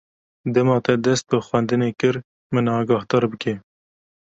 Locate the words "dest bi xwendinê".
1.05-1.89